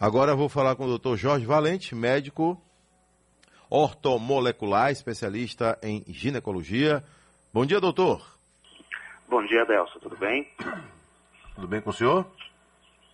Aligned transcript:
Agora 0.00 0.34
vou 0.34 0.48
falar 0.48 0.74
com 0.76 0.86
o 0.86 0.98
Dr. 0.98 1.14
Jorge 1.14 1.44
Valente, 1.44 1.94
médico 1.94 2.58
ortomolecular, 3.68 4.90
especialista 4.90 5.78
em 5.82 6.02
ginecologia. 6.08 7.04
Bom 7.52 7.66
dia, 7.66 7.78
doutor. 7.78 8.26
Bom 9.28 9.44
dia, 9.44 9.62
Adelson. 9.62 9.98
Tudo 10.00 10.16
bem? 10.16 10.48
Tudo 11.54 11.68
bem 11.68 11.82
com 11.82 11.90
o 11.90 11.92
senhor? 11.92 12.26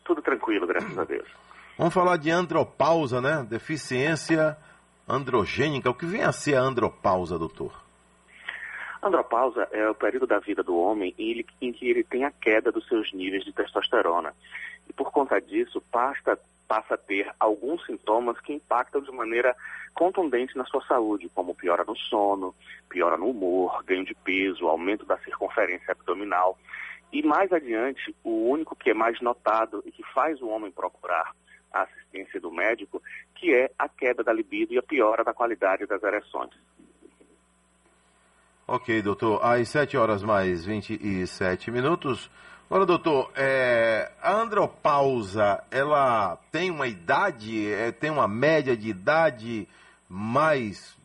Tudo 0.04 0.22
tranquilo, 0.22 0.66
graças 0.66 0.96
a 0.96 1.04
Deus. 1.04 1.28
Vamos 1.76 1.92
falar 1.92 2.16
de 2.16 2.30
andropausa, 2.30 3.20
né? 3.20 3.44
Deficiência 3.50 4.56
androgênica. 5.08 5.90
O 5.90 5.94
que 5.94 6.06
vem 6.06 6.22
a 6.22 6.32
ser 6.32 6.54
a 6.54 6.62
andropausa, 6.62 7.36
doutor? 7.36 7.84
Andropausa 9.02 9.68
é 9.72 9.90
o 9.90 9.94
período 9.94 10.26
da 10.26 10.38
vida 10.38 10.62
do 10.62 10.76
homem 10.76 11.14
em, 11.18 11.72
que 11.72 11.88
ele 11.88 12.02
tem 12.02 12.24
a 12.24 12.30
queda 12.30 12.72
dos 12.72 12.86
seus 12.88 13.12
níveis 13.12 13.44
de 13.44 13.52
testosterona. 13.52 14.32
Por 14.96 15.10
conta 15.12 15.40
disso, 15.40 15.80
passa, 15.92 16.38
passa 16.66 16.94
a 16.94 16.98
ter 16.98 17.30
alguns 17.38 17.84
sintomas 17.84 18.40
que 18.40 18.52
impactam 18.52 19.02
de 19.02 19.12
maneira 19.12 19.54
contundente 19.94 20.56
na 20.56 20.64
sua 20.64 20.84
saúde, 20.86 21.30
como 21.34 21.54
piora 21.54 21.84
no 21.84 21.96
sono, 21.96 22.54
piora 22.88 23.16
no 23.16 23.30
humor, 23.30 23.82
ganho 23.84 24.04
de 24.04 24.14
peso, 24.14 24.66
aumento 24.66 25.04
da 25.04 25.18
circunferência 25.18 25.92
abdominal. 25.92 26.58
E 27.12 27.22
mais 27.22 27.52
adiante, 27.52 28.14
o 28.24 28.50
único 28.50 28.74
que 28.74 28.90
é 28.90 28.94
mais 28.94 29.20
notado 29.20 29.82
e 29.86 29.92
que 29.92 30.02
faz 30.12 30.40
o 30.42 30.48
homem 30.48 30.70
procurar 30.70 31.32
a 31.72 31.82
assistência 31.82 32.40
do 32.40 32.50
médico, 32.50 33.02
que 33.34 33.54
é 33.54 33.70
a 33.78 33.88
queda 33.88 34.24
da 34.24 34.32
libido 34.32 34.72
e 34.72 34.78
a 34.78 34.82
piora 34.82 35.22
da 35.22 35.32
qualidade 35.32 35.86
das 35.86 36.02
ereções. 36.02 36.50
Ok, 38.66 39.00
doutor. 39.00 39.44
Às 39.44 39.68
7 39.68 39.96
horas 39.96 40.22
mais 40.22 40.64
27 40.64 41.70
minutos. 41.70 42.28
Agora, 42.68 42.84
doutor, 42.84 43.30
é, 43.36 44.10
a 44.20 44.32
andropausa, 44.32 45.62
ela 45.70 46.36
tem 46.50 46.68
uma 46.68 46.88
idade, 46.88 47.72
é, 47.72 47.92
tem 47.92 48.10
uma 48.10 48.26
média 48.26 48.76
de 48.76 48.88
idade 48.88 49.68
mais 50.08 50.96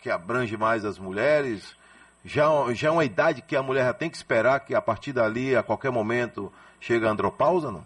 que 0.00 0.10
abrange 0.10 0.56
mais 0.56 0.84
as 0.84 0.98
mulheres? 0.98 1.76
Já, 2.24 2.48
já 2.72 2.88
é 2.88 2.90
uma 2.90 3.04
idade 3.04 3.40
que 3.40 3.54
a 3.54 3.62
mulher 3.62 3.84
já 3.84 3.94
tem 3.94 4.10
que 4.10 4.16
esperar 4.16 4.58
que 4.60 4.74
a 4.74 4.82
partir 4.82 5.12
dali, 5.12 5.54
a 5.54 5.62
qualquer 5.62 5.92
momento, 5.92 6.52
chega 6.80 7.08
a 7.08 7.12
andropausa, 7.12 7.70
não? 7.70 7.84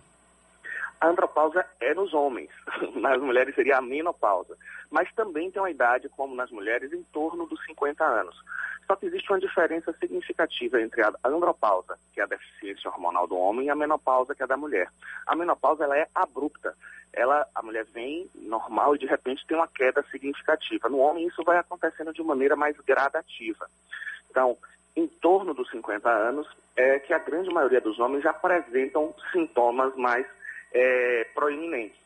A 0.99 1.09
andropausa 1.09 1.65
é 1.79 1.93
nos 1.93 2.15
homens, 2.15 2.49
nas 2.97 3.21
mulheres 3.21 3.55
seria 3.55 3.77
a 3.77 3.83
menopausa. 3.83 4.57
Mas 4.91 5.13
também 5.15 5.51
tem 5.51 5.63
uma 5.63 5.71
idade, 5.71 6.09
como 6.09 6.35
nas 6.35 6.51
mulheres, 6.51 6.93
em 6.93 7.03
torno 7.05 7.47
dos 7.47 7.65
50 7.65 8.05
anos. 8.05 8.37
Só 8.87 8.97
que 8.97 9.07
existe 9.07 9.31
uma 9.31 9.39
diferença 9.39 9.93
significativa 9.93 10.83
entre 10.83 11.01
a 11.03 11.13
andropausa, 11.25 11.97
que 12.13 12.21
é 12.21 12.25
a 12.25 12.27
deficiência 12.27 12.91
hormonal 12.91 13.27
do 13.29 13.37
homem, 13.37 13.67
e 13.67 13.71
a 13.71 13.77
menopausa, 13.77 14.35
que 14.35 14.43
é 14.43 14.45
a 14.45 14.49
da 14.49 14.57
mulher. 14.57 14.89
A 15.27 15.37
menopausa 15.37 15.85
ela 15.85 15.97
é 15.97 16.09
abrupta. 16.13 16.75
Ela, 17.13 17.47
a 17.55 17.63
mulher 17.63 17.85
vem 17.93 18.29
normal 18.35 18.97
e 18.97 18.99
de 18.99 19.07
repente 19.07 19.47
tem 19.47 19.57
uma 19.57 19.69
queda 19.69 20.03
significativa. 20.11 20.89
No 20.89 20.99
homem 20.99 21.27
isso 21.27 21.45
vai 21.45 21.59
acontecendo 21.59 22.13
de 22.13 22.23
maneira 22.23 22.57
mais 22.57 22.77
gradativa. 22.79 23.69
Então, 24.29 24.57
em 24.97 25.07
torno 25.07 25.55
dos 25.55 25.71
50 25.71 26.09
anos, 26.09 26.49
é 26.77 26.99
que 26.99 27.13
a 27.13 27.19
grande 27.19 27.49
maioria 27.51 27.81
dos 27.81 27.99
homens 28.01 28.27
apresentam 28.27 29.15
sintomas 29.33 29.95
mais 29.97 30.27
é, 30.73 31.27
proeminentes. 31.35 31.99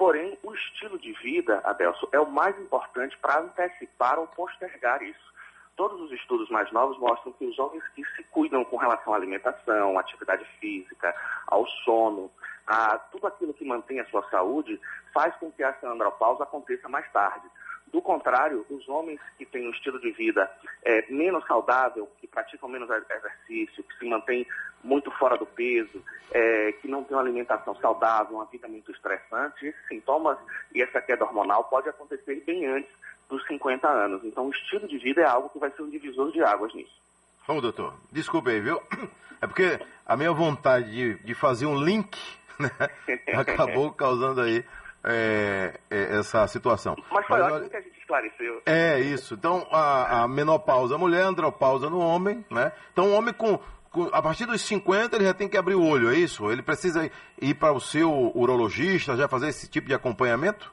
Porém, 0.00 0.38
o 0.42 0.54
estilo 0.54 0.98
de 0.98 1.12
vida, 1.12 1.60
Adelso, 1.62 2.08
é 2.10 2.18
o 2.18 2.24
mais 2.24 2.58
importante 2.58 3.14
para 3.18 3.40
antecipar 3.40 4.18
ou 4.18 4.26
postergar 4.28 5.02
isso. 5.02 5.34
Todos 5.76 6.00
os 6.00 6.10
estudos 6.12 6.48
mais 6.48 6.72
novos 6.72 6.98
mostram 6.98 7.34
que 7.34 7.44
os 7.44 7.58
homens 7.58 7.86
que 7.88 8.02
se 8.16 8.24
cuidam 8.30 8.64
com 8.64 8.78
relação 8.78 9.12
à 9.12 9.16
alimentação, 9.16 9.98
atividade 9.98 10.42
física, 10.58 11.14
ao 11.46 11.66
sono, 11.84 12.30
a 12.66 12.96
tudo 13.12 13.26
aquilo 13.26 13.52
que 13.52 13.62
mantém 13.62 14.00
a 14.00 14.06
sua 14.06 14.26
saúde, 14.30 14.80
faz 15.12 15.36
com 15.36 15.52
que 15.52 15.62
essa 15.62 15.86
andropausa 15.86 16.44
aconteça 16.44 16.88
mais 16.88 17.06
tarde. 17.12 17.46
Do 17.92 18.00
contrário, 18.00 18.64
os 18.70 18.88
homens 18.88 19.20
que 19.36 19.44
têm 19.44 19.68
um 19.68 19.72
estilo 19.72 20.00
de 20.00 20.12
vida 20.12 20.50
é, 20.82 21.12
menos 21.12 21.44
saudável, 21.46 22.08
que 22.20 22.26
praticam 22.26 22.70
menos 22.70 22.88
exercício, 22.88 23.84
que 23.84 23.98
se 23.98 24.08
mantêm 24.08 24.46
muito 24.82 25.10
fora 25.10 25.36
do 25.36 25.44
peso, 25.44 26.02
é, 26.32 26.59
uma 27.20 27.28
alimentação 27.28 27.74
saudável, 27.76 28.36
uma 28.36 28.46
vida 28.46 28.66
muito 28.66 28.90
estressante, 28.90 29.66
esses 29.66 29.88
sintomas 29.88 30.38
e 30.74 30.82
essa 30.82 31.00
queda 31.00 31.24
hormonal 31.24 31.64
pode 31.64 31.88
acontecer 31.88 32.42
bem 32.46 32.66
antes 32.66 32.90
dos 33.28 33.46
50 33.46 33.86
anos. 33.86 34.24
Então, 34.24 34.46
o 34.46 34.50
estilo 34.50 34.88
de 34.88 34.98
vida 34.98 35.20
é 35.20 35.26
algo 35.26 35.50
que 35.50 35.58
vai 35.58 35.70
ser 35.70 35.82
um 35.82 35.90
divisor 35.90 36.32
de 36.32 36.42
águas 36.42 36.74
nisso. 36.74 36.98
Ô, 37.46 37.54
oh, 37.54 37.60
doutor, 37.60 37.94
desculpe 38.10 38.50
aí, 38.50 38.60
viu? 38.60 38.80
É 39.40 39.46
porque 39.46 39.78
a 40.04 40.16
minha 40.16 40.32
vontade 40.32 40.90
de, 40.90 41.14
de 41.24 41.34
fazer 41.34 41.66
um 41.66 41.82
link 41.82 42.18
né, 42.58 42.70
acabou 43.34 43.92
causando 43.92 44.40
aí 44.40 44.64
é, 45.04 45.80
é, 45.90 46.18
essa 46.18 46.46
situação. 46.46 46.96
Mas 47.10 47.26
foi 47.26 47.38
Mas, 47.38 47.52
ótimo 47.52 47.70
que 47.70 47.76
a 47.76 47.80
gente 47.80 47.98
esclareceu. 47.98 48.62
É 48.66 49.00
isso. 49.00 49.34
Então, 49.34 49.66
a, 49.70 50.22
a 50.22 50.28
menopausa 50.28 50.98
mulher, 50.98 51.24
a 51.24 51.28
andropausa 51.28 51.88
no 51.88 52.00
homem, 52.00 52.44
né? 52.50 52.72
Então, 52.92 53.08
o 53.08 53.12
homem 53.12 53.32
com, 53.32 53.58
a 54.12 54.22
partir 54.22 54.46
dos 54.46 54.62
50 54.62 55.16
ele 55.16 55.24
já 55.24 55.34
tem 55.34 55.48
que 55.48 55.56
abrir 55.56 55.74
o 55.74 55.84
olho, 55.84 56.10
é 56.10 56.14
isso? 56.14 56.50
Ele 56.50 56.62
precisa 56.62 57.10
ir 57.40 57.54
para 57.54 57.72
o 57.72 57.80
seu 57.80 58.10
urologista, 58.34 59.16
já 59.16 59.28
fazer 59.28 59.48
esse 59.48 59.68
tipo 59.68 59.88
de 59.88 59.94
acompanhamento? 59.94 60.72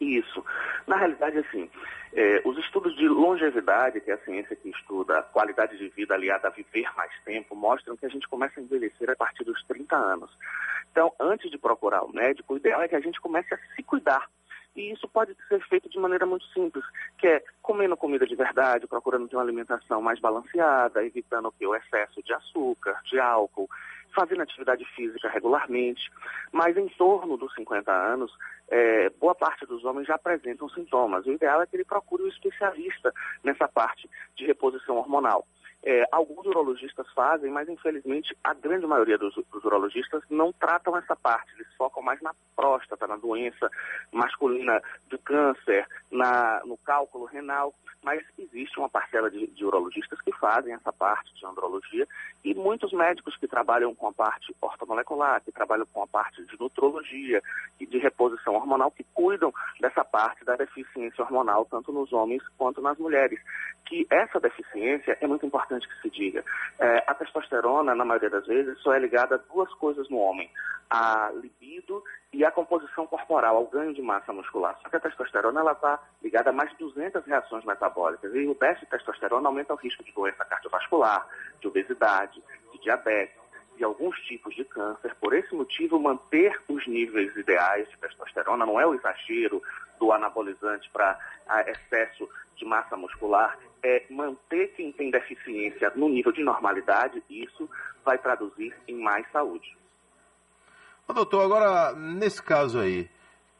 Isso. 0.00 0.44
Na 0.86 0.96
realidade, 0.96 1.38
assim, 1.38 1.68
é, 2.12 2.42
os 2.44 2.58
estudos 2.58 2.96
de 2.96 3.06
longevidade, 3.06 4.00
que 4.00 4.10
é 4.10 4.14
a 4.14 4.18
ciência 4.18 4.56
que 4.56 4.70
estuda 4.70 5.18
a 5.18 5.22
qualidade 5.22 5.76
de 5.76 5.88
vida 5.90 6.14
aliada 6.14 6.48
a 6.48 6.50
viver 6.50 6.88
mais 6.96 7.12
tempo, 7.24 7.54
mostram 7.54 7.96
que 7.96 8.06
a 8.06 8.08
gente 8.08 8.26
começa 8.28 8.58
a 8.58 8.62
envelhecer 8.62 9.10
a 9.10 9.16
partir 9.16 9.44
dos 9.44 9.62
30 9.64 9.94
anos. 9.94 10.30
Então, 10.90 11.12
antes 11.20 11.50
de 11.50 11.58
procurar 11.58 12.02
o 12.02 12.12
médico, 12.12 12.54
o 12.54 12.56
ideal 12.56 12.82
é 12.82 12.88
que 12.88 12.96
a 12.96 13.00
gente 13.00 13.20
comece 13.20 13.52
a 13.54 13.58
se 13.76 13.82
cuidar. 13.82 14.26
E 14.74 14.92
isso 14.92 15.08
pode 15.08 15.36
ser 15.48 15.60
feito 15.68 15.88
de 15.88 15.98
maneira 15.98 16.24
muito 16.24 16.46
simples, 16.46 16.84
que 17.18 17.26
é 17.26 17.42
comida 18.00 18.26
de 18.26 18.34
verdade, 18.34 18.86
procurando 18.86 19.28
ter 19.28 19.36
uma 19.36 19.42
alimentação 19.42 20.00
mais 20.00 20.18
balanceada, 20.18 21.04
evitando 21.04 21.52
o 21.60 21.76
excesso 21.76 22.22
de 22.22 22.32
açúcar, 22.32 22.98
de 23.04 23.20
álcool, 23.20 23.68
fazendo 24.14 24.42
atividade 24.42 24.84
física 24.96 25.28
regularmente. 25.28 26.10
Mas 26.50 26.76
em 26.76 26.88
torno 26.88 27.36
dos 27.36 27.54
50 27.54 27.92
anos, 27.92 28.32
é, 28.68 29.10
boa 29.10 29.34
parte 29.34 29.66
dos 29.66 29.84
homens 29.84 30.08
já 30.08 30.14
apresentam 30.14 30.68
sintomas. 30.70 31.26
O 31.26 31.32
ideal 31.32 31.60
é 31.60 31.66
que 31.66 31.76
ele 31.76 31.84
procure 31.84 32.22
um 32.24 32.28
especialista 32.28 33.12
nessa 33.44 33.68
parte 33.68 34.08
de 34.34 34.46
reposição 34.46 34.96
hormonal. 34.96 35.46
É, 35.82 36.04
alguns 36.12 36.44
urologistas 36.44 37.06
fazem, 37.14 37.50
mas 37.50 37.66
infelizmente 37.66 38.36
a 38.44 38.52
grande 38.52 38.86
maioria 38.86 39.16
dos, 39.16 39.34
dos, 39.34 39.64
urologistas 39.64 40.22
não 40.28 40.52
tratam 40.52 40.94
essa 40.94 41.16
parte, 41.16 41.54
eles 41.54 41.66
focam 41.74 42.02
mais 42.02 42.20
na 42.20 42.34
próstata, 42.54 43.06
na 43.06 43.16
doença 43.16 43.70
masculina 44.12 44.82
do 45.08 45.18
câncer, 45.18 45.86
na, 46.10 46.60
no 46.64 46.76
cálculo 46.78 47.24
renal, 47.24 47.72
mas 48.02 48.22
existe 48.38 48.78
uma 48.78 48.88
parcela 48.88 49.30
de, 49.30 49.46
de 49.46 49.64
urologistas 49.64 50.20
que 50.22 50.32
fazem 50.32 50.72
essa 50.72 50.92
parte 50.92 51.32
de 51.34 51.44
andrologia 51.44 52.06
e 52.44 52.54
muitos 52.54 52.92
médicos 52.92 53.36
que 53.36 53.46
trabalham 53.46 53.94
com 53.94 54.08
a 54.08 54.12
parte 54.12 54.54
ortomolecular, 54.60 55.42
que 55.42 55.52
trabalham 55.52 55.86
com 55.92 56.02
a 56.02 56.06
parte 56.06 56.42
de 56.44 56.58
nutrologia 56.58 57.42
e 57.78 57.86
de 57.86 57.98
reposição 57.98 58.54
hormonal, 58.54 58.90
que 58.90 59.04
cuidam 59.12 59.52
dessa 59.80 60.04
parte 60.04 60.44
da 60.44 60.56
deficiência 60.56 61.22
hormonal, 61.22 61.66
tanto 61.66 61.92
nos 61.92 62.12
homens 62.12 62.42
quanto 62.56 62.80
nas 62.80 62.98
mulheres. 62.98 63.38
Que 63.84 64.06
essa 64.10 64.40
deficiência 64.40 65.18
é 65.20 65.26
muito 65.26 65.44
importante 65.44 65.86
que 65.86 66.00
se 66.00 66.10
diga. 66.10 66.44
É, 66.78 67.04
a 67.06 67.14
testosterona, 67.14 67.94
na 67.94 68.04
maioria 68.04 68.30
das 68.30 68.46
vezes, 68.46 68.78
só 68.78 68.94
é 68.94 68.98
ligada 68.98 69.34
a 69.34 69.52
duas 69.52 69.72
coisas 69.74 70.08
no 70.08 70.18
homem: 70.18 70.50
a 70.88 71.30
libido 71.34 72.02
e 72.32 72.44
a 72.44 72.50
composição 72.50 73.06
corporal, 73.06 73.56
ao 73.56 73.66
ganho 73.66 73.92
de 73.92 74.00
massa 74.00 74.32
muscular. 74.32 74.78
Só 74.82 74.88
que 74.88 74.96
a 74.96 75.00
testosterona 75.00 75.60
ela 75.60 75.72
está 75.72 75.99
ligada 76.22 76.50
a 76.50 76.52
mais 76.52 76.70
de 76.70 76.78
200 76.78 77.24
reações 77.24 77.64
metabólicas. 77.64 78.34
E 78.34 78.46
o 78.46 78.54
déficit 78.54 78.84
de 78.84 78.90
testosterona 78.90 79.48
aumenta 79.48 79.74
o 79.74 79.76
risco 79.76 80.04
de 80.04 80.12
doença 80.12 80.44
cardiovascular, 80.44 81.26
de 81.60 81.68
obesidade, 81.68 82.42
de 82.72 82.78
diabetes 82.80 83.40
de 83.80 83.84
alguns 83.84 84.14
tipos 84.26 84.54
de 84.54 84.62
câncer. 84.62 85.14
Por 85.18 85.32
esse 85.32 85.54
motivo, 85.54 85.98
manter 85.98 86.54
os 86.68 86.86
níveis 86.86 87.34
ideais 87.34 87.88
de 87.88 87.96
testosterona 87.96 88.66
não 88.66 88.78
é 88.78 88.86
o 88.86 88.94
exagero 88.94 89.62
do 89.98 90.12
anabolizante 90.12 90.90
para 90.90 91.18
excesso 91.66 92.28
de 92.56 92.66
massa 92.66 92.94
muscular, 92.94 93.58
é 93.82 94.04
manter 94.10 94.74
quem 94.74 94.92
tem 94.92 95.10
deficiência 95.10 95.90
no 95.96 96.10
nível 96.10 96.30
de 96.30 96.42
normalidade, 96.42 97.22
isso 97.30 97.70
vai 98.04 98.18
traduzir 98.18 98.76
em 98.86 98.96
mais 99.00 99.26
saúde. 99.32 99.74
Doutor, 101.08 101.42
agora, 101.42 101.94
nesse 101.94 102.42
caso 102.42 102.80
aí, 102.80 103.08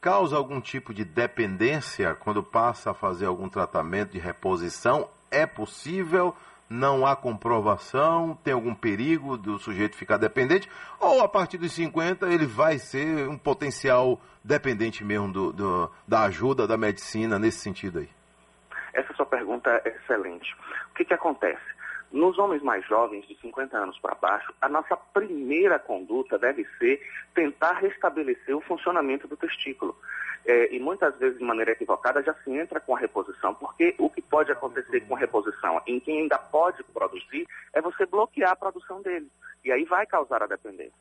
causa 0.01 0.37
algum 0.37 0.61
tipo 0.61 0.95
de 0.95 1.05
dependência 1.05 2.15
quando 2.15 2.43
passa 2.43 2.91
a 2.91 2.95
fazer 2.95 3.27
algum 3.27 3.49
tratamento 3.49 4.13
de 4.13 4.19
reposição? 4.19 5.09
É 5.31 5.47
possível? 5.47 6.35
Não 6.69 7.05
há 7.05 7.17
comprovação? 7.17 8.39
Tem 8.45 8.55
algum 8.55 8.75
perigo 8.75 9.37
do 9.37 9.59
sujeito 9.59 9.97
ficar 9.97 10.17
dependente? 10.17 10.71
Ou 10.99 11.23
a 11.23 11.29
partir 11.29 11.59
dos 11.59 11.73
50 11.73 12.27
ele 12.29 12.47
vai 12.47 12.79
ser 12.79 13.29
um 13.29 13.37
potencial 13.37 14.21
dependente 14.43 15.05
mesmo 15.05 15.33
do, 15.33 15.53
do 15.53 15.91
da 16.07 16.23
ajuda 16.23 16.67
da 16.67 16.77
medicina 16.77 17.39
nesse 17.39 17.59
sentido 17.59 17.99
aí? 17.99 18.09
Essa 18.95 19.13
sua 19.15 19.27
pergunta 19.27 19.71
é 19.85 19.89
excelente. 19.89 20.55
O 20.91 20.95
que, 20.95 21.05
que 21.05 21.15
acontece? 21.15 21.61
Nos 22.13 22.39
homens 22.39 22.63
mais 22.63 22.85
jovens, 22.87 23.27
de 23.29 23.37
50 23.41 23.77
anos 23.77 23.99
para 24.01 24.17
baixo, 24.17 24.53
a 24.61 24.69
nossa 24.69 24.97
primeira 24.97 25.79
conduta 25.79 26.39
deve 26.39 26.67
ser 26.79 27.01
tentar 27.35 27.75
restabelecer 27.75 28.57
o 28.57 28.61
funcionamento 28.61 29.29
do 29.29 29.37
testículo. 29.37 29.97
É, 30.45 30.75
e 30.75 30.81
muitas 30.81 31.17
vezes, 31.19 31.39
de 31.39 31.45
maneira 31.45 31.73
equivocada, 31.73 32.23
já 32.23 32.35
se 32.35 32.51
entra 32.51 32.81
com 32.81 32.97
a 32.97 32.99
reposição, 32.99 33.55
porque 33.55 33.95
o 33.99 34.11
que 34.11 34.23
pode 34.23 34.51
acontecer 34.51 35.03
com 35.03 35.15
a 35.15 35.19
reposição 35.19 35.81
em 35.87 36.01
quem 36.01 36.23
ainda 36.23 36.39
pode 36.39 36.83
produzir 36.83 37.47
é 37.73 37.81
você 37.81 38.07
bloquear 38.07 38.53
a 38.53 38.57
produção 38.57 39.01
dele. 39.03 39.31
E 39.65 39.71
aí 39.71 39.85
vai 39.85 40.05
causar 40.07 40.43
a 40.43 40.47
dependência. 40.47 40.99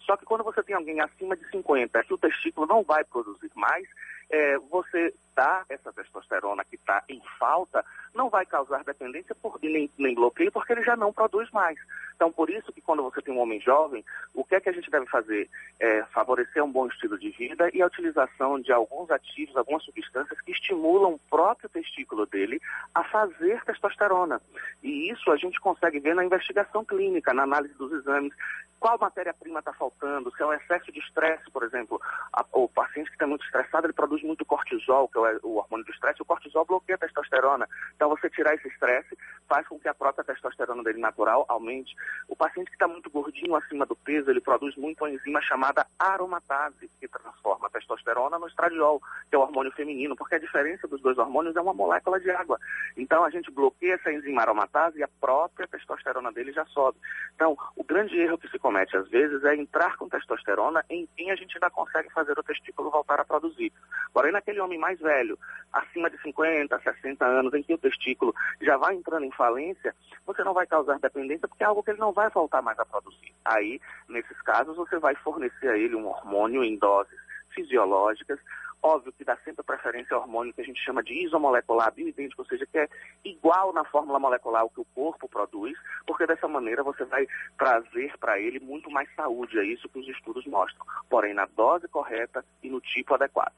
Só 0.00 0.16
que 0.16 0.24
quando 0.24 0.42
você 0.42 0.62
tem 0.62 0.74
alguém 0.74 1.00
acima 1.00 1.36
de 1.36 1.48
50 1.50 2.02
que 2.02 2.14
o 2.14 2.18
testículo 2.18 2.66
não 2.66 2.82
vai 2.82 3.04
produzir 3.04 3.50
mais, 3.54 3.86
é, 4.30 4.58
você 4.70 5.14
dá 5.38 5.64
essa 5.68 5.92
testosterona 5.92 6.64
que 6.64 6.74
está 6.74 7.04
em 7.08 7.22
falta, 7.38 7.84
não 8.12 8.28
vai 8.28 8.44
causar 8.44 8.82
dependência 8.82 9.36
por, 9.36 9.56
nem, 9.62 9.88
nem 9.96 10.12
bloqueio, 10.12 10.50
porque 10.50 10.72
ele 10.72 10.82
já 10.82 10.96
não 10.96 11.12
produz 11.12 11.48
mais. 11.52 11.78
Então, 12.16 12.32
por 12.32 12.50
isso 12.50 12.72
que 12.72 12.80
quando 12.80 13.04
você 13.04 13.22
tem 13.22 13.32
um 13.32 13.38
homem 13.38 13.60
jovem, 13.60 14.04
o 14.34 14.42
que 14.42 14.56
é 14.56 14.60
que 14.60 14.68
a 14.68 14.72
gente 14.72 14.90
deve 14.90 15.06
fazer? 15.06 15.48
É 15.78 16.02
favorecer 16.06 16.64
um 16.64 16.72
bom 16.72 16.88
estilo 16.88 17.16
de 17.16 17.30
vida 17.30 17.70
e 17.72 17.80
a 17.80 17.86
utilização 17.86 18.58
de 18.60 18.72
alguns 18.72 19.08
ativos, 19.12 19.56
algumas 19.56 19.84
substâncias 19.84 20.40
que 20.40 20.50
estimulam 20.50 21.12
o 21.12 21.20
próprio 21.30 21.68
testículo 21.68 22.26
dele 22.26 22.60
a 22.92 23.04
fazer 23.04 23.64
testosterona. 23.64 24.42
E 24.82 25.08
isso 25.12 25.30
a 25.30 25.36
gente 25.36 25.60
consegue 25.60 26.00
ver 26.00 26.16
na 26.16 26.24
investigação 26.24 26.84
clínica, 26.84 27.32
na 27.32 27.44
análise 27.44 27.74
dos 27.74 27.92
exames. 27.92 28.34
Qual 28.80 28.98
matéria-prima 28.98 29.58
está 29.58 29.72
faltando? 29.72 30.32
Se 30.36 30.42
é 30.42 30.46
um 30.46 30.52
excesso 30.52 30.90
de 30.92 31.00
estresse, 31.00 31.50
por 31.50 31.62
exemplo, 31.62 32.00
a, 32.32 32.44
o 32.52 32.68
paciente 32.68 33.08
que 33.08 33.16
está 33.16 33.26
muito 33.26 33.44
estressado, 33.44 33.86
ele 33.86 33.92
produz 33.92 34.22
muito 34.22 34.44
cortisol, 34.44 35.08
que 35.08 35.18
é 35.18 35.20
o 35.20 35.27
hormônio 35.42 35.84
do 35.84 35.92
estresse, 35.92 36.22
o 36.22 36.24
cortisol 36.24 36.64
bloqueia 36.64 36.96
a 36.96 36.98
testosterona. 36.98 37.68
Então, 37.94 38.08
você 38.08 38.28
tirar 38.30 38.54
esse 38.54 38.68
estresse 38.68 39.16
faz 39.48 39.66
com 39.66 39.78
que 39.78 39.88
a 39.88 39.94
própria 39.94 40.24
testosterona 40.24 40.57
dele 40.82 40.98
natural 40.98 41.44
aumente. 41.48 41.94
O 42.28 42.36
paciente 42.36 42.68
que 42.68 42.74
está 42.74 42.86
muito 42.86 43.10
gordinho 43.10 43.54
acima 43.56 43.86
do 43.86 43.96
peso, 43.96 44.30
ele 44.30 44.40
produz 44.40 44.76
muito 44.76 45.02
uma 45.04 45.10
enzima 45.10 45.40
chamada 45.42 45.86
aromatase, 45.98 46.90
que 47.00 47.08
transforma 47.08 47.66
a 47.66 47.70
testosterona 47.70 48.38
no 48.38 48.46
estradiol, 48.46 49.00
que 49.28 49.34
é 49.34 49.38
o 49.38 49.42
hormônio 49.42 49.72
feminino, 49.72 50.16
porque 50.16 50.36
a 50.36 50.38
diferença 50.38 50.86
dos 50.86 51.00
dois 51.00 51.18
hormônios 51.18 51.56
é 51.56 51.60
uma 51.60 51.74
molécula 51.74 52.20
de 52.20 52.30
água. 52.30 52.58
Então, 52.96 53.24
a 53.24 53.30
gente 53.30 53.50
bloqueia 53.50 53.94
essa 53.94 54.12
enzima 54.12 54.42
aromatase 54.42 54.98
e 54.98 55.02
a 55.02 55.08
própria 55.20 55.66
testosterona 55.66 56.32
dele 56.32 56.52
já 56.52 56.64
sobe. 56.66 56.98
Então, 57.34 57.56
o 57.76 57.84
grande 57.84 58.18
erro 58.18 58.38
que 58.38 58.48
se 58.48 58.58
comete 58.58 58.96
às 58.96 59.08
vezes 59.08 59.42
é 59.44 59.54
entrar 59.54 59.96
com 59.96 60.08
testosterona 60.08 60.84
em 60.90 61.08
quem 61.16 61.30
a 61.30 61.36
gente 61.36 61.56
ainda 61.56 61.70
consegue 61.70 62.10
fazer 62.12 62.38
o 62.38 62.42
testículo 62.42 62.90
voltar 62.90 63.20
a 63.20 63.24
produzir. 63.24 63.72
Porém, 64.12 64.32
naquele 64.32 64.60
homem 64.60 64.78
mais 64.78 64.98
velho, 65.00 65.38
acima 65.72 66.10
de 66.10 66.20
50, 66.22 66.78
60 66.78 67.24
anos, 67.24 67.54
em 67.54 67.62
que 67.62 67.74
o 67.74 67.78
testículo 67.78 68.34
já 68.60 68.76
vai 68.76 68.94
entrando 68.94 69.24
em 69.24 69.30
falência, 69.30 69.94
você 70.26 70.42
não 70.42 70.54
vai 70.58 70.66
causar 70.66 70.98
dependência 70.98 71.46
porque 71.46 71.62
é 71.62 71.66
algo 71.66 71.82
que 71.82 71.92
ele 71.92 72.00
não 72.00 72.12
vai 72.12 72.28
voltar 72.30 72.60
mais 72.60 72.78
a 72.78 72.84
produzir. 72.84 73.32
Aí, 73.44 73.80
nesses 74.08 74.40
casos, 74.42 74.76
você 74.76 74.98
vai 74.98 75.14
fornecer 75.14 75.68
a 75.68 75.78
ele 75.78 75.94
um 75.94 76.08
hormônio 76.08 76.64
em 76.64 76.76
doses 76.76 77.18
fisiológicas. 77.54 78.40
Óbvio 78.82 79.12
que 79.12 79.24
dá 79.24 79.36
sempre 79.44 79.64
preferência 79.64 80.14
ao 80.14 80.22
hormônio 80.22 80.52
que 80.52 80.60
a 80.60 80.64
gente 80.64 80.80
chama 80.84 81.02
de 81.02 81.12
isomolecular 81.24 81.92
bioidêntico, 81.92 82.42
ou 82.42 82.48
seja, 82.48 82.66
que 82.66 82.78
é 82.78 82.88
igual 83.24 83.72
na 83.72 83.84
fórmula 83.84 84.18
molecular 84.18 84.62
ao 84.62 84.70
que 84.70 84.80
o 84.80 84.86
corpo 84.94 85.28
produz, 85.28 85.76
porque 86.06 86.26
dessa 86.26 86.46
maneira 86.48 86.82
você 86.82 87.04
vai 87.04 87.26
trazer 87.56 88.16
para 88.18 88.38
ele 88.38 88.60
muito 88.60 88.90
mais 88.90 89.08
saúde, 89.14 89.58
é 89.58 89.64
isso 89.64 89.88
que 89.88 89.98
os 89.98 90.08
estudos 90.08 90.46
mostram, 90.46 90.84
porém 91.08 91.34
na 91.34 91.46
dose 91.56 91.88
correta 91.88 92.44
e 92.62 92.70
no 92.70 92.80
tipo 92.80 93.14
adequado. 93.14 93.52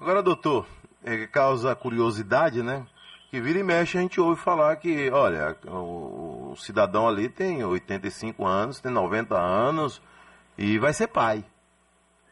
Agora, 0.00 0.22
doutor, 0.22 0.66
é, 1.02 1.26
causa 1.26 1.74
curiosidade, 1.74 2.62
né? 2.62 2.86
Que 3.34 3.40
vira 3.40 3.58
e 3.58 3.64
mexe 3.64 3.98
a 3.98 4.00
gente 4.00 4.20
ouve 4.20 4.40
falar 4.40 4.76
que, 4.76 5.10
olha, 5.10 5.56
o, 5.66 6.52
o 6.52 6.56
cidadão 6.56 7.08
ali 7.08 7.28
tem 7.28 7.64
85 7.64 8.46
anos, 8.46 8.80
tem 8.80 8.92
90 8.92 9.36
anos 9.36 10.00
e 10.56 10.78
vai 10.78 10.92
ser 10.92 11.08
pai. 11.08 11.44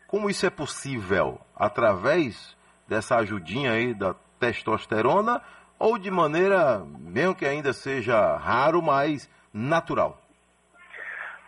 Como 0.06 0.30
isso 0.30 0.46
é 0.46 0.50
possível? 0.50 1.40
Através 1.56 2.56
dessa 2.86 3.16
ajudinha 3.16 3.72
aí 3.72 3.92
da 3.92 4.14
testosterona 4.38 5.42
ou 5.76 5.98
de 5.98 6.08
maneira, 6.08 6.86
mesmo 7.00 7.34
que 7.34 7.46
ainda 7.46 7.72
seja 7.72 8.36
raro, 8.36 8.80
mas 8.80 9.28
natural? 9.52 10.22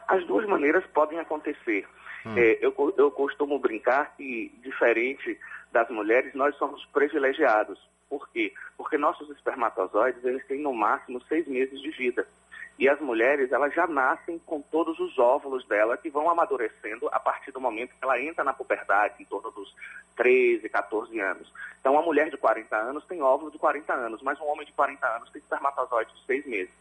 As 0.08 0.26
duas 0.26 0.48
maneiras 0.48 0.84
podem 0.86 1.20
acontecer. 1.20 1.86
Hum. 2.26 2.36
É, 2.36 2.58
eu, 2.60 2.74
eu 2.98 3.08
costumo 3.12 3.60
brincar 3.60 4.16
que, 4.16 4.52
diferente 4.64 5.38
das 5.70 5.88
mulheres, 5.90 6.34
nós 6.34 6.56
somos 6.56 6.84
privilegiados. 6.86 7.78
Por 8.08 8.28
quê? 8.30 8.52
Porque 8.76 8.98
nossos 8.98 9.28
espermatozoides, 9.30 10.24
eles 10.24 10.46
têm 10.46 10.60
no 10.60 10.72
máximo 10.72 11.22
seis 11.24 11.46
meses 11.46 11.80
de 11.80 11.90
vida. 11.90 12.26
E 12.76 12.88
as 12.88 13.00
mulheres, 13.00 13.52
elas 13.52 13.72
já 13.72 13.86
nascem 13.86 14.38
com 14.40 14.60
todos 14.60 14.98
os 14.98 15.16
óvulos 15.16 15.64
dela 15.66 15.96
que 15.96 16.10
vão 16.10 16.28
amadurecendo 16.28 17.08
a 17.12 17.20
partir 17.20 17.52
do 17.52 17.60
momento 17.60 17.94
que 17.94 18.02
ela 18.02 18.20
entra 18.20 18.42
na 18.42 18.52
puberdade, 18.52 19.22
em 19.22 19.24
torno 19.24 19.50
dos 19.52 19.72
13, 20.16 20.68
14 20.68 21.20
anos. 21.20 21.52
Então, 21.80 21.92
uma 21.92 22.02
mulher 22.02 22.30
de 22.30 22.36
40 22.36 22.76
anos 22.76 23.04
tem 23.04 23.22
óvulo 23.22 23.50
de 23.50 23.58
40 23.58 23.92
anos, 23.94 24.22
mas 24.22 24.40
um 24.40 24.46
homem 24.46 24.66
de 24.66 24.72
40 24.72 25.06
anos 25.06 25.30
tem 25.30 25.40
espermatozoides 25.40 26.14
de 26.14 26.26
seis 26.26 26.44
meses. 26.46 26.74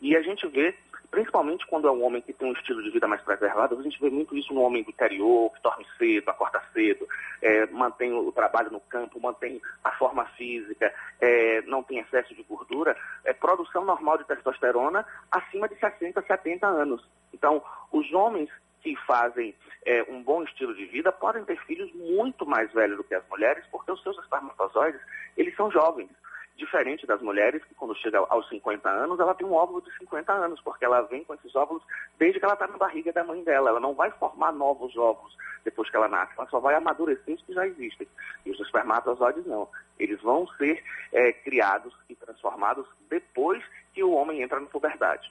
E 0.00 0.16
a 0.16 0.22
gente 0.22 0.46
vê 0.48 0.74
principalmente 1.10 1.66
quando 1.66 1.88
é 1.88 1.90
um 1.90 2.04
homem 2.04 2.22
que 2.22 2.32
tem 2.32 2.48
um 2.48 2.52
estilo 2.52 2.82
de 2.82 2.90
vida 2.90 3.06
mais 3.06 3.22
preservado, 3.22 3.78
a 3.78 3.82
gente 3.82 4.00
vê 4.00 4.10
muito 4.10 4.36
isso 4.36 4.52
no 4.52 4.62
homem 4.62 4.82
do 4.82 4.90
interior, 4.90 5.52
que 5.52 5.62
dorme 5.62 5.86
cedo, 5.98 6.28
acorda 6.28 6.62
cedo, 6.72 7.06
é, 7.42 7.66
mantém 7.66 8.12
o 8.12 8.32
trabalho 8.32 8.70
no 8.70 8.80
campo, 8.80 9.20
mantém 9.20 9.60
a 9.84 9.92
forma 9.92 10.24
física, 10.36 10.92
é, 11.20 11.62
não 11.62 11.82
tem 11.82 11.98
excesso 11.98 12.34
de 12.34 12.42
gordura, 12.42 12.96
é 13.24 13.32
produção 13.32 13.84
normal 13.84 14.18
de 14.18 14.24
testosterona 14.24 15.06
acima 15.30 15.68
de 15.68 15.76
60, 15.78 16.22
70 16.22 16.66
anos. 16.66 17.06
Então, 17.32 17.62
os 17.92 18.12
homens 18.12 18.50
que 18.82 18.94
fazem 19.04 19.54
é, 19.84 20.04
um 20.08 20.22
bom 20.22 20.42
estilo 20.44 20.74
de 20.74 20.86
vida 20.86 21.10
podem 21.10 21.44
ter 21.44 21.58
filhos 21.64 21.92
muito 21.94 22.46
mais 22.46 22.72
velhos 22.72 22.96
do 22.96 23.04
que 23.04 23.14
as 23.14 23.26
mulheres, 23.28 23.64
porque 23.70 23.90
os 23.90 24.02
seus 24.02 24.18
espermatozoides, 24.18 25.00
eles 25.36 25.54
são 25.56 25.70
jovens 25.70 26.10
diferente 26.56 27.06
das 27.06 27.20
mulheres, 27.20 27.62
que 27.64 27.74
quando 27.74 27.94
chega 27.96 28.18
aos 28.18 28.48
50 28.48 28.88
anos, 28.88 29.20
ela 29.20 29.34
tem 29.34 29.46
um 29.46 29.52
óvulo 29.52 29.82
de 29.82 29.96
50 29.98 30.32
anos, 30.32 30.60
porque 30.62 30.84
ela 30.84 31.02
vem 31.02 31.24
com 31.24 31.34
esses 31.34 31.54
óvulos 31.54 31.82
desde 32.18 32.38
que 32.38 32.44
ela 32.44 32.54
está 32.54 32.66
na 32.66 32.76
barriga 32.76 33.12
da 33.12 33.22
mãe 33.22 33.42
dela. 33.44 33.70
Ela 33.70 33.80
não 33.80 33.94
vai 33.94 34.10
formar 34.12 34.52
novos 34.52 34.96
óvulos 34.96 35.36
depois 35.64 35.90
que 35.90 35.96
ela 35.96 36.08
nasce, 36.08 36.32
ela 36.38 36.48
só 36.48 36.60
vai 36.60 36.74
amadurecer 36.76 37.34
os 37.34 37.42
que 37.42 37.52
já 37.52 37.66
existem. 37.66 38.06
E 38.44 38.50
os 38.50 38.60
espermatozoides 38.60 39.44
não. 39.46 39.68
Eles 39.98 40.20
vão 40.22 40.46
ser 40.56 40.82
é, 41.12 41.32
criados 41.32 41.92
e 42.08 42.14
transformados 42.14 42.86
depois 43.10 43.62
que 43.92 44.02
o 44.02 44.12
homem 44.12 44.42
entra 44.42 44.60
na 44.60 44.66
puberdade. 44.66 45.30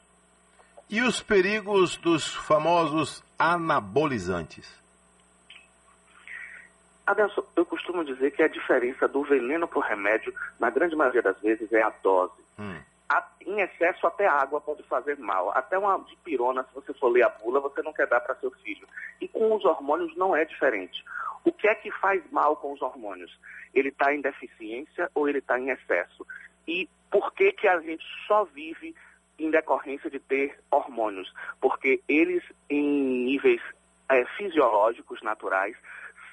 E 0.90 1.02
os 1.02 1.22
perigos 1.22 1.98
dos 1.98 2.28
famosos 2.28 3.24
anabolizantes? 3.40 4.85
Adelson, 7.06 7.44
eu 7.56 7.66
costumo 7.66 8.04
dizer 8.04 8.32
que 8.32 8.42
a 8.42 8.48
diferença 8.48 9.08
do 9.08 9.24
veneno 9.24 9.68
para 9.68 9.80
o 9.80 9.82
remédio, 9.82 10.34
na 10.60 10.70
grande 10.70 10.96
maioria 10.96 11.22
das 11.22 11.40
vezes, 11.40 11.72
é 11.72 11.82
a 11.82 11.90
dose. 12.02 12.42
Hum. 12.58 12.80
A, 13.08 13.24
em 13.46 13.62
excesso, 13.62 14.08
até 14.08 14.26
água 14.26 14.60
pode 14.60 14.82
fazer 14.84 15.18
mal. 15.20 15.52
Até 15.52 15.78
uma 15.78 16.00
dipirona, 16.00 16.64
se 16.64 16.74
você 16.74 16.94
for 16.94 17.10
ler 17.10 17.24
a 17.24 17.30
bula, 17.30 17.60
você 17.60 17.82
não 17.84 17.94
quer 17.94 18.08
dar 18.08 18.20
para 18.22 18.36
seu 18.36 18.50
filho. 18.64 18.88
E 19.22 19.28
com 19.28 19.56
os 19.56 19.64
hormônios 19.64 20.16
não 20.18 20.36
é 20.36 20.44
diferente. 20.46 21.06
O 21.44 21.52
que 21.52 21.68
é 21.68 21.76
que 21.76 21.92
faz 21.92 22.24
mal 22.32 22.56
com 22.56 22.74
os 22.74 22.82
hormônios? 22.82 23.40
Ele 23.74 23.90
está 23.90 24.12
em 24.12 24.22
deficiência 24.22 25.10
ou 25.14 25.30
ele 25.30 25.38
está 25.38 25.60
em 25.60 25.70
excesso? 25.70 26.26
E 26.68 26.90
por 27.12 27.32
que, 27.34 27.52
que 27.52 27.68
a 27.68 27.80
gente 27.80 28.04
só 28.28 28.44
vive 28.46 28.96
em 29.38 29.52
decorrência 29.52 30.10
de 30.10 30.20
ter 30.20 30.60
hormônios? 30.72 31.32
Porque 31.62 32.02
eles, 32.08 32.44
em 32.68 32.84
níveis 33.26 33.62
é, 34.10 34.26
fisiológicos, 34.38 35.22
naturais, 35.22 35.76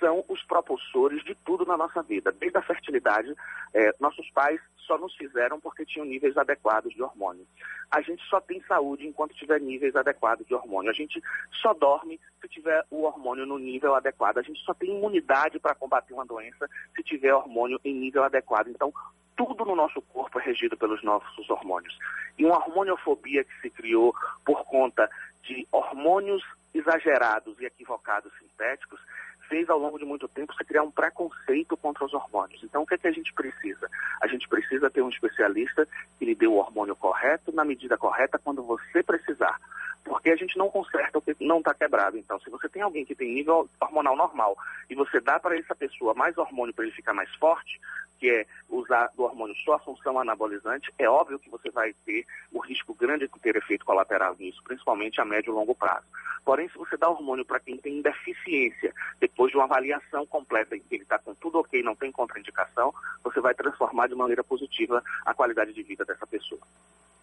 são 0.03 0.25
os 0.29 0.43
propulsores 0.43 1.23
de 1.23 1.33
tudo 1.37 1.65
na 1.65 1.77
nossa 1.77 2.03
vida. 2.03 2.33
Desde 2.33 2.59
a 2.59 2.63
fertilidade, 2.63 3.33
é, 3.73 3.95
nossos 4.01 4.29
pais 4.31 4.61
só 4.79 4.99
nos 4.99 5.15
fizeram 5.15 5.61
porque 5.61 5.87
tinham 5.87 6.05
níveis 6.05 6.37
adequados 6.37 6.93
de 6.93 7.01
hormônio. 7.01 7.47
A 7.89 8.01
gente 8.03 8.21
só 8.25 8.41
tem 8.41 8.61
saúde 8.65 9.07
enquanto 9.07 9.33
tiver 9.35 9.61
níveis 9.61 9.95
adequados 9.95 10.45
de 10.45 10.55
hormônio. 10.55 10.91
A 10.91 10.95
gente 10.95 11.23
só 11.53 11.73
dorme 11.73 12.19
se 12.41 12.49
tiver 12.49 12.85
o 12.91 13.03
hormônio 13.03 13.47
no 13.47 13.59
nível 13.59 13.95
adequado. 13.95 14.39
A 14.39 14.43
gente 14.43 14.61
só 14.65 14.75
tem 14.75 14.91
imunidade 14.91 15.61
para 15.61 15.75
combater 15.75 16.13
uma 16.13 16.27
doença 16.27 16.69
se 16.97 17.03
tiver 17.05 17.33
hormônio 17.33 17.81
em 17.85 17.95
nível 17.95 18.25
adequado. 18.25 18.69
Então, 18.69 18.93
tudo 19.37 19.65
no 19.65 19.77
nosso 19.77 20.03
corpo 20.03 20.41
é 20.41 20.43
regido 20.43 20.77
pelos 20.77 21.01
nossos 21.05 21.49
hormônios. 21.49 21.97
E 22.37 22.45
uma 22.45 22.57
hormoniofobia 22.57 23.45
que 23.45 23.61
se 23.61 23.71
criou 23.71 24.13
por 24.45 24.65
conta 24.65 25.09
de 25.45 25.67
hormônios 25.71 26.43
exagerados 26.75 27.61
e 27.61 27.67
equivocados 27.67 28.33
sintéticos 28.39 29.01
fez 29.53 29.69
ao 29.69 29.79
longo 29.79 29.99
de 29.99 30.05
muito 30.07 30.27
tempo 30.29 30.55
se 30.55 30.65
criar 30.65 30.83
um 30.83 30.91
preconceito 30.91 31.77
contra 31.77 32.07
os 32.07 32.15
hormônios. 32.15 32.63
Então, 32.65 32.83
o 32.83 32.87
que, 32.87 32.95
é 32.95 32.99
que 32.99 33.07
a 33.07 33.13
gente 33.13 33.35
precisa? 33.35 33.87
A 34.23 34.27
gente 34.27 34.49
precisa 34.49 34.89
ter 34.89 35.03
um 35.03 35.11
especialista 35.11 35.87
que 36.19 36.25
lhe 36.25 36.35
dê 36.35 36.47
o 36.47 36.55
hormônio 36.55 36.97
correto, 36.97 37.53
na 37.53 37.63
medida 37.63 37.99
correta, 37.99 38.39
quando 38.39 38.63
você 38.63 39.03
precisar. 39.03 39.61
Porque 40.05 40.31
a 40.31 40.37
gente 40.37 40.57
não 40.57 40.71
conserta 40.71 41.19
o 41.19 41.21
que 41.21 41.37
não 41.39 41.59
está 41.59 41.75
quebrado. 41.75 42.17
Então, 42.17 42.41
se 42.41 42.49
você 42.49 42.67
tem 42.67 42.81
alguém 42.81 43.05
que 43.05 43.15
tem 43.15 43.35
nível 43.35 43.69
hormonal 43.79 44.17
normal 44.17 44.57
e 44.89 44.95
você 44.95 45.21
dá 45.21 45.39
para 45.39 45.55
essa 45.55 45.75
pessoa 45.75 46.15
mais 46.15 46.39
hormônio 46.39 46.73
para 46.73 46.87
ele 46.87 46.95
ficar 46.95 47.13
mais 47.13 47.33
forte, 47.35 47.79
que 48.23 48.31
é 48.31 48.47
usar 48.71 49.11
do 49.17 49.25
hormônio 49.25 49.55
só 49.65 49.75
a 49.75 49.81
função 49.81 50.17
anabolizante, 50.17 50.95
é 50.97 51.11
óbvio 51.11 51.41
que 51.41 51.51
você 51.51 51.69
vai 51.71 51.93
ter 52.07 52.25
o 52.53 52.61
risco 52.61 52.95
grande 52.95 53.29
de 53.29 53.41
ter 53.41 53.57
efeito 53.57 53.85
colateral 53.85 54.35
nisso, 54.39 54.63
principalmente 54.63 55.21
a 55.21 55.25
médio 55.25 55.51
e 55.51 55.55
longo 55.55 55.75
prazo. 55.75 56.07
Porém, 56.45 56.69
se 56.69 56.79
você 56.79 56.97
dá 56.97 57.09
hormônio 57.09 57.45
para 57.45 57.59
quem 57.59 57.77
tem 57.77 58.01
deficiência, 58.01 58.95
depois 59.19 59.42
de 59.51 59.57
uma 59.57 59.65
avaliação 59.65 60.27
completa 60.27 60.77
em 60.77 60.81
que 60.81 60.95
ele 60.95 61.03
está 61.03 61.19
com 61.19 61.35
tudo 61.35 61.59
ok, 61.59 61.83
não 61.83 61.95
tem 61.95 62.13
contraindicação, 62.13 62.95
você 63.25 63.41
vai 63.41 63.55
transformar 63.55 64.07
de 64.09 64.15
maneira 64.15 64.45
positiva 64.45 65.03
a 65.25 65.35
qualidade 65.35 65.73
de 65.73 65.83
vida 65.83 66.05
dessa 66.05 66.27
pessoa. 66.27 66.61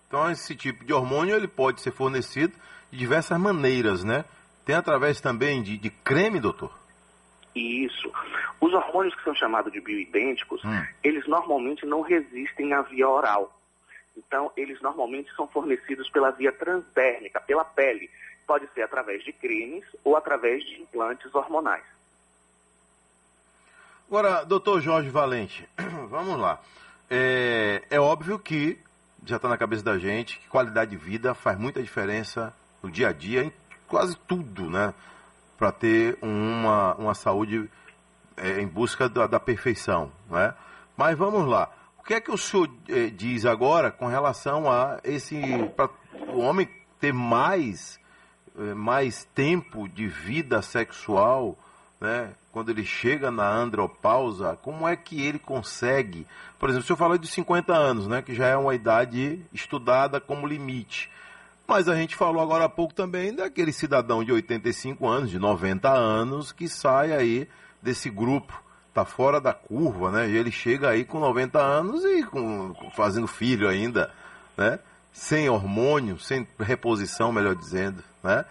Então, 0.08 0.30
esse 0.32 0.56
tipo 0.56 0.84
de 0.84 0.92
hormônio 0.92 1.36
ele 1.36 1.48
pode 1.48 1.82
ser 1.82 1.92
fornecido 1.92 2.58
de 2.92 2.98
diversas 2.98 3.40
maneiras, 3.40 4.04
né? 4.04 4.26
Tem 4.66 4.76
através 4.76 5.22
também 5.22 5.62
de, 5.62 5.78
de 5.78 5.90
creme, 5.90 6.40
doutor? 6.40 6.78
Isso. 7.56 8.12
Os 8.60 8.74
hormônios 8.74 9.16
que 9.16 9.24
são 9.24 9.36
chamados 9.36 9.72
de 9.72 9.80
bioidênticos, 9.80 10.64
hum. 10.64 10.86
eles 11.04 11.28
normalmente 11.28 11.86
não 11.86 12.02
resistem 12.02 12.74
à 12.74 12.82
via 12.82 13.08
oral. 13.08 13.56
Então, 14.18 14.52
eles 14.58 14.82
normalmente 14.82 15.34
são 15.36 15.48
fornecidos 15.48 16.10
pela 16.10 16.32
via 16.32 16.52
transdérmica, 16.52 17.40
pela 17.40 17.64
pele. 17.64 18.10
Pode 18.46 18.68
ser 18.74 18.82
através 18.82 19.24
de 19.24 19.32
cremes 19.32 19.86
ou 20.04 20.18
através 20.18 20.64
de 20.66 20.82
implantes 20.82 21.34
hormonais. 21.34 21.86
Agora, 24.10 24.44
doutor 24.44 24.82
Jorge 24.82 25.08
Valente, 25.08 25.70
vamos 26.10 26.40
lá. 26.40 26.60
É, 27.08 27.84
é 27.92 28.00
óbvio 28.00 28.40
que 28.40 28.80
já 29.24 29.36
está 29.36 29.48
na 29.48 29.56
cabeça 29.56 29.84
da 29.84 30.00
gente 30.00 30.40
que 30.40 30.48
qualidade 30.48 30.90
de 30.90 30.98
vida 30.98 31.36
faz 31.36 31.60
muita 31.60 31.80
diferença 31.80 32.52
no 32.82 32.90
dia 32.90 33.10
a 33.10 33.14
dia, 33.14 33.44
em 33.44 33.54
quase 33.88 34.18
tudo, 34.28 34.68
né? 34.68 34.96
Para 35.60 35.72
ter 35.72 36.18
uma, 36.24 36.96
uma 36.96 37.14
saúde 37.14 37.70
é, 38.36 38.60
em 38.60 38.66
busca 38.66 39.08
da, 39.08 39.28
da, 39.28 39.40
perfeição, 39.40 40.12
né? 40.28 40.56
Mas 40.98 41.16
vamos 41.16 41.48
lá. 41.48 41.70
O 42.00 42.04
que 42.04 42.16
é 42.16 42.20
que 42.20 42.32
o 42.32 42.38
senhor 42.38 42.68
é, 42.88 43.12
diz 43.12 43.46
agora 43.46 43.92
com 43.92 44.08
relação 44.08 44.72
a 44.72 45.00
esse. 45.04 45.40
para 45.76 45.88
o 46.34 46.40
homem 46.40 46.68
ter 47.00 47.14
mais, 47.14 48.00
é, 48.58 48.74
mais 48.74 49.24
tempo 49.36 49.88
de 49.88 50.08
vida 50.08 50.64
sexual, 50.64 51.56
né? 52.02 52.34
Quando 52.52 52.70
ele 52.70 52.84
chega 52.84 53.30
na 53.30 53.48
andropausa, 53.48 54.58
como 54.62 54.88
é 54.88 54.96
que 54.96 55.22
ele 55.22 55.38
consegue? 55.38 56.26
Por 56.58 56.70
exemplo, 56.70 56.84
o 56.84 56.88
senhor 56.88 56.98
falou 56.98 57.18
de 57.18 57.28
50 57.28 57.74
anos, 57.74 58.08
né? 58.08 58.22
Que 58.22 58.34
já 58.34 58.48
é 58.48 58.58
uma 58.58 58.74
idade 58.74 59.40
estudada 59.54 60.20
como 60.20 60.48
limite. 60.48 61.12
Mas 61.68 61.88
a 61.88 61.96
gente 61.96 62.16
falou 62.16 62.42
agora 62.42 62.66
há 62.66 62.70
pouco 62.70 62.96
também 62.96 63.34
daquele 63.34 63.72
cidadão 63.72 64.24
de 64.24 64.32
85 64.32 65.08
anos, 65.08 65.30
de 65.30 65.38
90 65.38 65.88
anos, 65.88 66.52
que 66.52 66.68
sai 66.68 67.14
aí 67.14 67.48
desse 67.80 68.10
grupo, 68.10 68.64
tá 68.92 69.06
fora 69.06 69.40
da 69.40 69.54
curva, 69.54 70.10
né? 70.10 70.28
E 70.28 70.36
ele 70.36 70.52
chega 70.52 70.90
aí 70.90 71.06
com 71.06 71.20
90 71.20 71.60
anos 71.60 72.04
e 72.04 72.24
com, 72.24 72.74
fazendo 72.96 73.28
filho 73.28 73.70
ainda, 73.70 74.12
né? 74.58 74.80
Sem 75.14 75.48
hormônio, 75.48 76.18
sem 76.18 76.48
reposição, 76.60 77.32
melhor 77.32 77.56
dizendo, 77.56 78.04
né? 78.24 78.44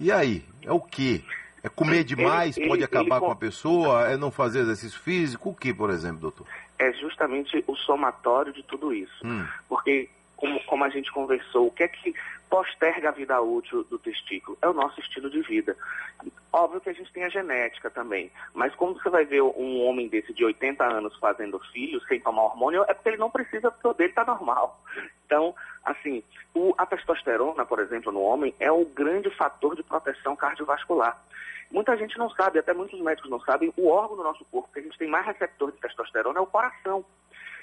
E 0.00 0.10
aí, 0.10 0.44
é 0.62 0.72
o 0.72 0.80
quê? 0.80 1.22
É 1.66 1.68
comer 1.68 2.04
demais, 2.04 2.56
ele, 2.56 2.68
pode 2.68 2.78
ele, 2.78 2.84
acabar 2.84 3.16
ele, 3.16 3.24
com 3.26 3.32
a 3.32 3.36
pessoa? 3.36 4.08
É 4.08 4.16
não 4.16 4.30
fazer 4.30 4.60
exercício 4.60 5.00
físico? 5.00 5.50
O 5.50 5.54
que, 5.54 5.74
por 5.74 5.90
exemplo, 5.90 6.20
doutor? 6.20 6.46
É 6.78 6.92
justamente 6.92 7.64
o 7.66 7.74
somatório 7.74 8.52
de 8.52 8.62
tudo 8.62 8.94
isso. 8.94 9.26
Hum. 9.26 9.44
Porque 9.68 10.08
como, 10.36 10.62
como 10.64 10.84
a 10.84 10.88
gente 10.88 11.10
conversou, 11.10 11.66
o 11.66 11.70
que 11.72 11.82
é 11.82 11.88
que 11.88 12.14
posterga 12.48 13.08
a 13.08 13.12
vida 13.12 13.40
útil 13.40 13.84
do 13.84 13.98
testículo? 13.98 14.56
É 14.62 14.68
o 14.68 14.72
nosso 14.72 15.00
estilo 15.00 15.30
de 15.30 15.40
vida. 15.42 15.76
Óbvio 16.52 16.80
que 16.80 16.90
a 16.90 16.92
gente 16.92 17.12
tem 17.12 17.24
a 17.24 17.28
genética 17.28 17.90
também, 17.90 18.30
mas 18.54 18.74
como 18.74 18.94
você 18.94 19.10
vai 19.10 19.24
ver 19.24 19.42
um 19.42 19.84
homem 19.84 20.08
desse 20.08 20.32
de 20.32 20.44
80 20.44 20.84
anos 20.84 21.16
fazendo 21.18 21.58
filhos 21.72 22.06
sem 22.06 22.20
tomar 22.20 22.44
hormônio, 22.44 22.84
é 22.88 22.94
porque 22.94 23.10
ele 23.10 23.18
não 23.18 23.30
precisa, 23.30 23.70
porque 23.70 23.88
o 23.88 23.92
dele 23.92 24.10
está 24.10 24.24
normal. 24.24 24.80
Então, 25.26 25.54
assim, 25.84 26.22
o, 26.54 26.74
a 26.78 26.86
testosterona, 26.86 27.66
por 27.66 27.80
exemplo, 27.80 28.12
no 28.12 28.20
homem, 28.20 28.54
é 28.58 28.70
o 28.70 28.84
grande 28.84 29.28
fator 29.30 29.76
de 29.76 29.82
proteção 29.82 30.34
cardiovascular. 30.34 31.20
Muita 31.70 31.96
gente 31.96 32.16
não 32.16 32.30
sabe, 32.30 32.58
até 32.58 32.72
muitos 32.72 33.00
médicos 33.00 33.30
não 33.30 33.40
sabem, 33.40 33.72
o 33.76 33.88
órgão 33.88 34.16
do 34.16 34.22
nosso 34.22 34.44
corpo 34.46 34.72
que 34.72 34.78
a 34.78 34.82
gente 34.82 34.96
tem 34.96 35.08
mais 35.08 35.26
receptor 35.26 35.72
de 35.72 35.78
testosterona 35.78 36.38
é 36.38 36.42
o 36.42 36.46
coração. 36.46 37.04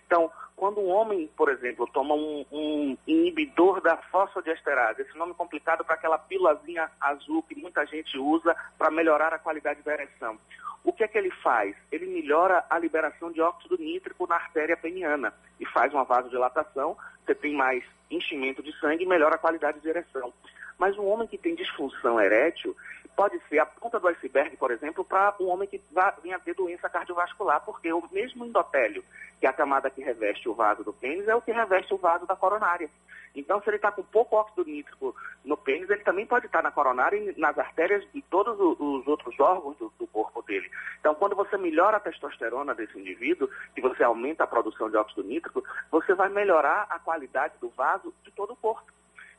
Então, 0.06 0.32
quando 0.56 0.80
um 0.80 0.90
homem, 0.90 1.30
por 1.36 1.50
exemplo, 1.50 1.88
toma 1.88 2.14
um, 2.14 2.46
um 2.52 2.98
inibidor 3.08 3.82
da 3.82 3.98
fosfodiesterase, 3.98 5.02
esse 5.02 5.18
nome 5.18 5.34
complicado 5.34 5.84
para 5.84 5.96
aquela 5.96 6.18
pílulazinha 6.18 6.90
azul 7.02 7.44
que 7.44 7.56
muita 7.56 7.86
gente 7.86 8.18
usa 8.18 8.56
para 8.78 8.92
melhorar 8.92 9.34
a 9.34 9.40
qualidade 9.40 9.82
da 9.82 9.94
ereção, 9.94 10.38
o 10.84 10.92
que 10.92 11.04
é 11.04 11.08
que 11.08 11.18
ele 11.18 11.32
faz? 11.32 11.76
Ele 11.92 12.06
melhora 12.06 12.66
a 12.70 12.78
liberação 12.78 13.32
de 13.32 13.42
óxido 13.42 13.78
nítrico 13.78 14.28
na 14.28 14.36
artéria 14.36 14.76
peniana 14.76 15.34
e 15.60 15.66
faz 15.66 15.94
uma 15.94 16.04
vasodilatação, 16.04 16.98
você 17.26 17.34
tem 17.34 17.54
mais 17.54 17.84
enchimento 18.12 18.62
de 18.62 18.78
sangue 18.80 19.04
e 19.04 19.08
melhora 19.08 19.36
a 19.36 19.40
qualidade 19.40 19.80
de 19.80 19.88
ereção. 19.88 20.34
Mas 20.78 20.98
um 20.98 21.08
homem 21.08 21.28
que 21.28 21.38
tem 21.38 21.56
disfunção 21.56 22.20
erétil 22.20 22.76
pode 23.16 23.40
ser 23.50 23.60
a 23.60 23.66
ponta 23.66 24.00
do 24.00 24.08
iceberg, 24.08 24.58
por 24.58 24.72
exemplo, 24.72 25.04
para 25.04 25.36
um 25.40 25.50
homem 25.50 25.68
que 25.68 25.82
venha 26.22 26.40
ter 26.40 26.54
doença 26.56 26.90
cardiovascular, 26.90 27.64
porque 27.64 27.92
o 27.92 28.04
mesmo 28.12 28.46
endotélio, 28.46 29.04
que 29.40 29.46
é 29.46 29.50
a 29.50 29.54
camada 29.54 29.90
que 29.90 30.02
reveste 30.02 30.50
o 30.50 30.54
vaso 30.54 30.84
do 30.84 30.94
pênis, 30.94 31.28
é 31.28 31.36
o 31.36 31.42
que 31.42 31.52
reveste 31.52 31.94
o 31.94 31.98
vaso 31.98 32.26
da 32.26 32.36
coronária. 32.36 32.90
Então, 33.36 33.60
se 33.62 33.70
ele 33.70 33.78
está 33.78 33.92
com 33.92 34.04
pouco 34.04 34.36
óxido 34.36 34.64
nítrico 34.64 35.16
no 35.44 35.58
pênis, 35.58 35.90
ele 35.90 36.04
também 36.04 36.26
pode 36.26 36.46
estar 36.46 36.60
tá 36.60 36.64
na 36.64 36.72
coronária 36.72 37.18
e 37.18 37.40
nas 37.40 37.58
artérias 37.58 38.08
e 38.14 38.22
todos 38.22 38.60
os 38.60 39.08
outros 39.08 39.40
órgãos 39.40 39.76
do, 39.78 39.92
do, 39.98 40.06
corpo 40.08 40.42
dele. 40.44 40.70
Então, 41.00 41.16
quando 41.16 41.36
você 41.36 41.58
melhora 41.58 41.98
a 41.98 42.00
testosterona 42.00 42.76
desse 42.76 42.98
indivíduo 42.98 43.50
e 43.76 43.82
você 43.82 44.04
aumenta 44.04 44.44
a 44.44 44.48
produção 44.48 44.90
de 44.90 44.98
óxido 44.98 45.24
nítrico, 45.24 45.64
você 45.90 46.14
vai 46.14 46.30
melhorar 46.30 46.86
a 46.90 47.00
qualidade 47.00 47.56
do 47.60 47.70
vaso 47.70 48.14
de 48.24 48.32
todo 48.32 48.54
o 48.54 48.56
corpo. 48.56 48.92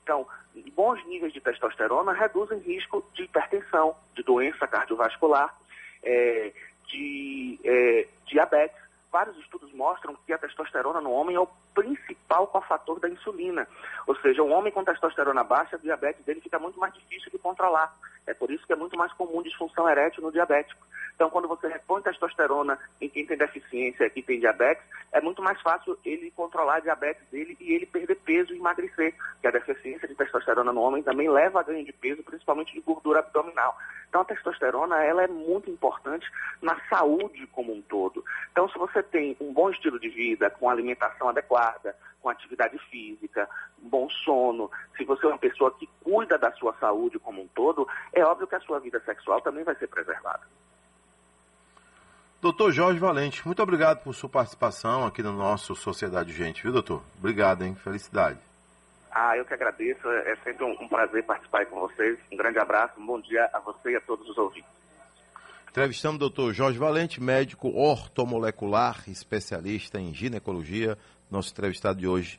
Então, 0.03 0.27
bons 0.75 1.05
níveis 1.07 1.33
de 1.33 1.41
testosterona 1.41 2.13
reduzem 2.13 2.59
risco 2.59 3.05
de 3.15 3.25
hipertensão, 3.25 3.95
de 4.15 4.23
doença 4.23 4.67
cardiovascular, 4.67 5.55
é, 6.03 6.53
de 6.89 7.59
é, 7.65 8.07
diabetes. 8.27 8.83
Vários 9.11 9.37
estudos 9.39 9.73
mostram 9.73 10.17
que 10.27 10.33
a 10.33 10.39
testosterona 10.39 11.01
no 11.01 11.13
homem 11.13 11.37
é 11.37 11.41
o 11.41 11.49
principal 11.73 12.47
cofator 12.49 12.99
da 12.99 13.09
insulina. 13.09 13.67
Ou 14.07 14.17
seja, 14.17 14.43
um 14.43 14.53
homem 14.53 14.73
com 14.73 14.85
testosterona 14.85 15.45
baixa, 15.45 15.77
a 15.77 15.79
diabetes 15.79 16.25
dele 16.25 16.41
fica 16.41 16.59
muito 16.59 16.79
mais 16.79 16.93
difícil 16.95 17.31
de 17.31 17.39
controlar. 17.39 17.95
É 18.27 18.35
por 18.35 18.51
isso 18.51 18.67
que 18.67 18.73
é 18.73 18.77
muito 18.77 18.97
mais 18.97 19.13
comum 19.13 19.43
disfunção 19.43 19.89
erétil 19.89 20.23
no 20.23 20.33
diabético. 20.33 20.85
Então, 21.15 21.31
quando 21.31 21.47
você 21.47 21.69
repõe 21.69 22.03
testosterona 22.03 22.79
em 23.01 23.09
quem 23.09 23.25
tem 23.25 23.37
deficiência 23.37 24.11
e 24.15 24.23
tem 24.23 24.41
diabetes, 24.41 24.85
é 25.13 25.21
muito 25.21 25.43
mais 25.43 25.61
fácil 25.61 25.97
ele 26.05 26.31
controlar 26.33 26.77
a 26.77 26.81
diabetes 26.81 27.23
dele 27.31 27.57
e 27.61 27.73
ele 27.73 27.87
perder 27.87 28.17
peso 28.17 28.53
e 28.53 28.59
emagrecer. 28.59 29.15
Que 29.41 29.47
a 29.47 29.53
deficiência 29.53 30.09
de 30.09 30.15
testosterona 30.15 30.73
no 30.73 30.81
homem 30.81 31.03
também 31.03 31.31
leva 31.31 31.61
a 31.61 31.63
ganho 31.63 31.85
de 31.85 31.93
peso, 31.93 32.23
principalmente 32.23 32.73
de 32.73 32.81
gordura 32.81 33.21
abdominal. 33.21 33.77
Então, 34.09 34.23
a 34.23 34.25
testosterona 34.25 35.03
ela 35.05 35.23
é 35.23 35.29
muito 35.29 35.71
importante 35.71 36.27
na 36.61 36.77
saúde 36.89 37.47
como 37.49 37.73
um 37.73 37.83
todo. 37.83 38.25
Então, 38.51 38.69
se 38.69 38.79
você 38.79 39.03
tem 39.03 39.37
um 39.41 39.53
bom 39.53 39.71
estilo 39.71 40.01
de 40.01 40.09
vida, 40.09 40.51
com 40.51 40.69
alimentação 40.69 41.29
adequada, 41.29 41.97
com 42.21 42.29
atividade 42.29 42.79
física, 42.91 43.49
bom 43.79 44.09
sono, 44.09 44.71
se 44.97 45.05
você 45.05 45.27
é 45.27 45.29
uma 45.29 45.39
pessoa 45.39 45.71
que 45.73 45.89
cuida 46.03 46.39
da 46.39 46.51
sua 46.53 46.75
saúde 46.81 47.19
como 47.19 47.43
um 47.43 47.49
todo, 47.49 47.87
é 48.13 48.25
óbvio 48.25 48.47
que 48.47 48.55
a 48.55 48.61
sua 48.61 48.81
vida 48.81 49.01
sexual 49.05 49.41
também 49.41 49.63
vai 49.63 49.75
ser 49.75 49.89
preservada. 49.89 50.43
Doutor 52.45 52.73
Jorge 52.73 53.01
Valente, 53.01 53.41
muito 53.47 53.63
obrigado 53.63 54.03
por 54.03 54.15
sua 54.15 54.29
participação 54.29 55.07
aqui 55.07 55.23
no 55.23 55.33
nosso 55.33 55.75
Sociedade 55.75 56.31
Gente, 56.31 56.63
viu, 56.63 56.73
doutor? 56.73 57.03
Obrigado, 57.19 57.65
hein? 57.65 57.75
Felicidade. 57.75 58.39
Ah, 59.11 59.35
eu 59.35 59.47
que 59.47 59.55
agradeço. 59.55 60.07
É 60.07 60.37
sempre 60.45 60.63
um, 60.63 60.73
um 60.73 60.87
prazer 60.87 61.25
participar 61.25 61.65
com 61.65 61.81
vocês. 61.81 62.19
Um 62.31 62.37
grande 62.37 62.59
abraço, 62.59 63.01
um 63.01 63.07
bom 63.07 63.19
dia 63.19 63.49
a 63.51 63.59
você 63.61 63.93
e 63.93 63.97
a 63.97 64.01
todos 64.03 64.29
os 64.29 64.37
ouvintes. 64.37 64.69
Entrevistamos 65.71 66.17
o 66.17 66.19
doutor 66.19 66.53
Jorge 66.53 66.79
Valente, 66.79 67.19
médico 67.19 67.75
ortomolecular, 67.75 69.05
especialista 69.09 69.99
em 69.99 70.13
ginecologia, 70.13 70.99
nosso 71.31 71.51
entrevistado 71.51 71.99
de 71.99 72.07
hoje 72.07 72.31